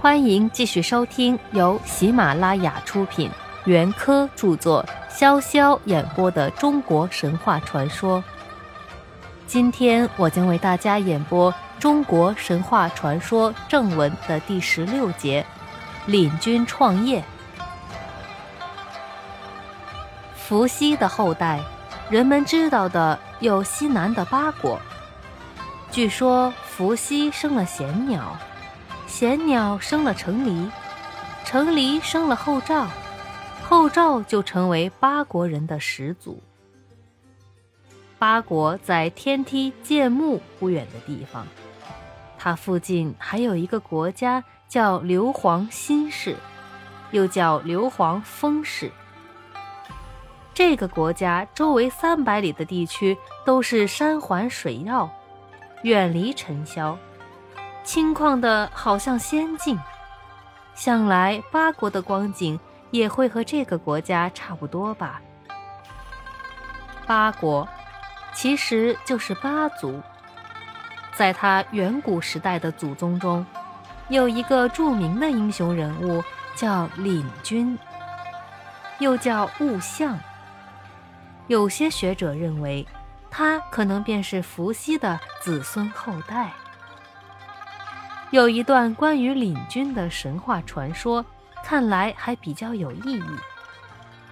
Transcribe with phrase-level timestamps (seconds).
[0.00, 3.28] 欢迎继续收听由喜马拉雅出品、
[3.64, 8.22] 袁科著作、潇潇演播的中国神话传说。
[9.48, 15.44] 今天我将为大家演播中国神话传说正文的第十六节：
[16.06, 17.20] 领军创业。
[20.36, 21.60] 伏羲的后代，
[22.08, 24.80] 人们知道的有西南的八国。
[25.90, 28.38] 据说伏羲生了贤鸟。
[29.18, 30.70] 贤鸟生了成黎，
[31.44, 32.86] 成黎生了后赵，
[33.64, 36.40] 后赵就成为八国人的始祖。
[38.16, 41.44] 八国在天梯建木不远的地方，
[42.38, 46.36] 它附近还有一个国家叫硫磺新氏，
[47.10, 48.88] 又叫硫磺风氏。
[50.54, 55.10] 这个国家周围三百里的地区都是山环水绕，
[55.82, 56.96] 远离尘嚣。
[57.88, 59.80] 轻旷的好像仙境，
[60.74, 65.22] 想来八国的光景也会和这个国家差不多吧。
[67.06, 67.66] 八国
[68.34, 70.02] 其实就是八族，
[71.14, 73.46] 在他远古时代的祖宗中，
[74.10, 76.22] 有一个著名的英雄人物
[76.54, 77.78] 叫领军，
[78.98, 80.18] 又叫物象。
[81.46, 82.86] 有些学者认为，
[83.30, 86.52] 他可能便是伏羲的子孙后代。
[88.30, 91.24] 有一段关于领军的神话传说，
[91.64, 93.36] 看来还比较有意义，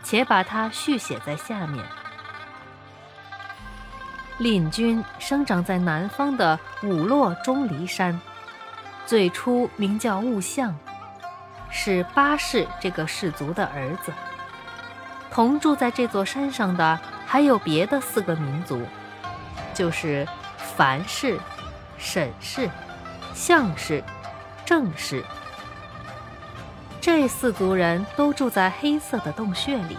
[0.03, 1.83] 且把它续写在下面。
[4.37, 8.21] 领军生长在南方的五洛钟离山，
[9.07, 10.77] 最初名叫兀象，
[11.71, 14.13] 是巴氏这个氏族的儿子。
[15.31, 18.83] 同住在这座山上的还有别的四个民族，
[19.73, 21.39] 就是樊氏、
[21.97, 22.69] 沈氏。
[23.37, 24.03] 相氏、
[24.65, 25.23] 正氏，
[27.03, 29.99] 这四族人都住在黑色的洞穴里，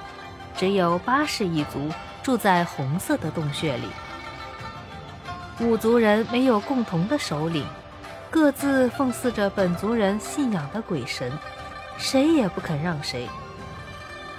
[0.58, 1.92] 只有八氏一族
[2.24, 3.88] 住在红色的洞穴里。
[5.60, 7.64] 五族人没有共同的首领，
[8.32, 11.32] 各自奉祀着本族人信仰的鬼神，
[11.96, 13.30] 谁也不肯让谁，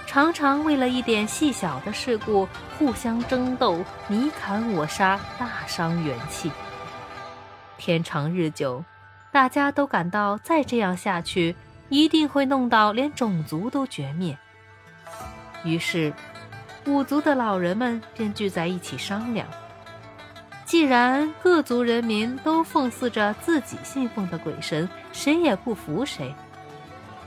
[0.05, 6.51] 常常为了一点细小的事故互相争斗，你砍我杀，大伤元气。
[7.79, 8.83] 天长日久，
[9.31, 11.55] 大家都感到再这样下去，
[11.87, 14.37] 一定会弄到连种族都绝灭。
[15.63, 16.13] 于是，
[16.85, 19.47] 五族的老人们便聚在一起商量：
[20.65, 26.35] 既然各族人民都奉祀着自己信奉的鬼神，谁也不服谁，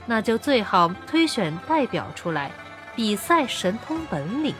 [0.05, 2.51] 那就最好推选代表出来，
[2.95, 4.53] 比赛神通本领，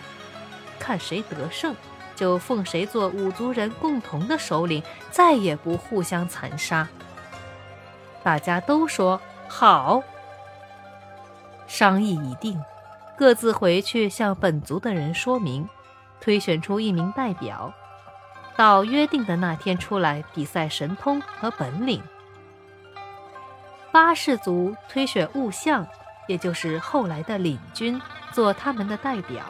[0.80, 1.76] 看谁得胜。
[2.16, 6.88] 就奉谁做五族人共同的首领，再也不互相残杀。
[8.24, 10.02] 大家都说好，
[11.68, 12.62] 商议已定，
[13.18, 15.68] 各自回去向本族的人说明，
[16.22, 17.74] 推选出一名代表，
[18.56, 22.02] 到约定的那天出来比赛神通和本领。
[23.92, 25.86] 八氏族推选物象，
[26.28, 29.44] 也就是后来的领军，做他们的代表。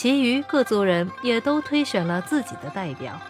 [0.00, 3.20] 其余各族人也都推选了自己的代表。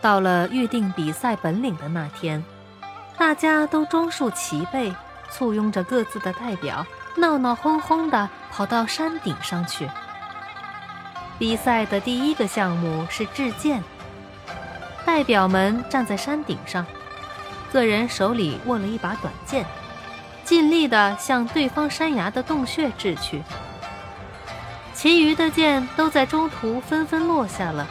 [0.00, 2.44] 到了预定比赛本领的那天，
[3.16, 4.94] 大家都装束齐备，
[5.32, 6.86] 簇拥着各自的代表，
[7.16, 9.90] 闹闹哄哄地跑到山顶上去。
[11.40, 13.82] 比赛的第一个项目是掷剑，
[15.04, 16.86] 代表们站在山顶上，
[17.72, 19.66] 个人手里握了一把短剑，
[20.44, 23.42] 尽力地向对方山崖的洞穴掷去。
[24.98, 27.86] 其余的箭都在中途纷纷落下了，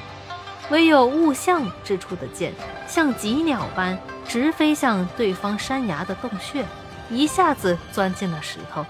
[0.69, 2.53] 唯有物象之处的箭
[2.85, 3.97] 像疾鸟般
[4.28, 6.66] 直飞向对方山崖的洞穴，
[7.09, 8.85] 一下子钻进了石头，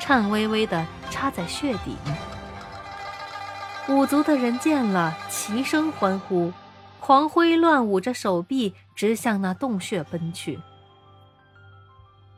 [0.00, 1.96] 颤巍巍地插在穴底。
[3.88, 6.52] 五族的人见了，齐声欢呼，
[6.98, 10.58] 狂挥乱舞着手臂，直向那洞穴奔去。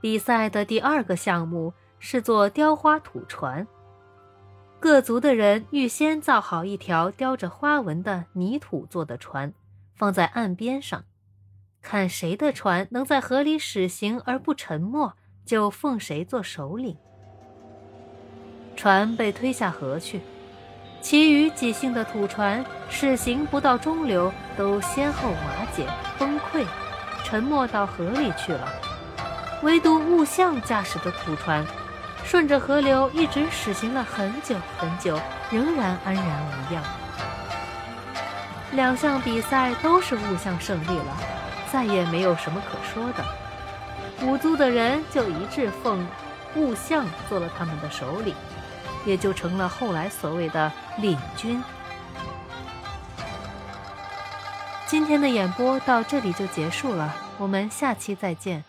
[0.03, 3.67] 比赛的第二个项目是做雕花土船。
[4.87, 9.53] 各族的人预先造好一条雕着花纹的泥土做的船，
[9.97, 11.03] 放在岸边上，
[11.83, 15.12] 看谁的船能在河里驶行而不沉没，
[15.44, 16.97] 就奉谁做首领。
[18.77, 20.21] 船被推下河去，
[21.00, 25.85] 其余几姓的土船驶行不到中流，都先后瓦解、
[26.17, 26.65] 崩溃，
[27.25, 28.69] 沉没到河里去了。
[29.65, 31.67] 唯独物象驾驶的土船。
[32.28, 35.19] 顺着河流一直驶行了很久很久，
[35.49, 36.82] 仍然安然无恙。
[38.73, 41.17] 两项比赛都是物象胜利了，
[41.73, 43.25] 再也没有什么可说的。
[44.26, 46.05] 五族的人就一致奉
[46.56, 48.34] 兀相做了他们的首领，
[49.05, 51.62] 也就成了后来所谓的领军。
[54.88, 58.64] 今天的演播到这里就结束了，我们下期再见。